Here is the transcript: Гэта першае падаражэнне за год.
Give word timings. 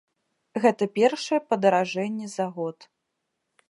Гэта 0.63 0.87
першае 0.97 1.39
падаражэнне 1.53 2.27
за 2.37 2.51
год. 2.61 2.77